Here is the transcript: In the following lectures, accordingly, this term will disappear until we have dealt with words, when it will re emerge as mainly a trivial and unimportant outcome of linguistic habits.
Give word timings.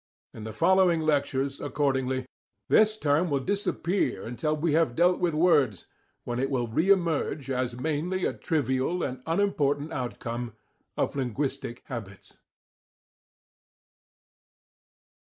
In 0.33 0.45
the 0.45 0.51
following 0.51 1.01
lectures, 1.01 1.61
accordingly, 1.61 2.25
this 2.69 2.97
term 2.97 3.29
will 3.29 3.39
disappear 3.39 4.23
until 4.25 4.55
we 4.57 4.73
have 4.73 4.95
dealt 4.95 5.19
with 5.19 5.35
words, 5.35 5.85
when 6.23 6.39
it 6.39 6.49
will 6.49 6.65
re 6.65 6.89
emerge 6.89 7.51
as 7.51 7.75
mainly 7.77 8.25
a 8.25 8.33
trivial 8.33 9.03
and 9.03 9.21
unimportant 9.27 9.93
outcome 9.93 10.55
of 10.97 11.15
linguistic 11.15 11.83
habits. 11.85 12.39